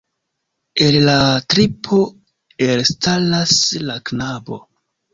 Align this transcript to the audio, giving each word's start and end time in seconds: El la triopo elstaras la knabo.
El 0.85 0.97
la 1.09 1.17
triopo 1.53 2.01
elstaras 2.71 3.57
la 3.89 4.03
knabo. 4.11 4.65